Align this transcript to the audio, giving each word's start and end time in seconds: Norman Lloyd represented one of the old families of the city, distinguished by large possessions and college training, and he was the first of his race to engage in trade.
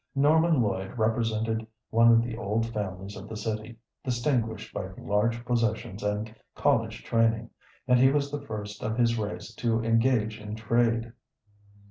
Norman 0.15 0.63
Lloyd 0.63 0.97
represented 0.97 1.67
one 1.91 2.11
of 2.11 2.23
the 2.23 2.35
old 2.35 2.65
families 2.73 3.15
of 3.15 3.29
the 3.29 3.37
city, 3.37 3.77
distinguished 4.03 4.73
by 4.73 4.87
large 4.97 5.45
possessions 5.45 6.01
and 6.01 6.35
college 6.55 7.03
training, 7.03 7.51
and 7.87 7.99
he 7.99 8.09
was 8.11 8.31
the 8.31 8.41
first 8.41 8.81
of 8.81 8.97
his 8.97 9.19
race 9.19 9.53
to 9.53 9.83
engage 9.83 10.39
in 10.41 10.55
trade. 10.55 11.13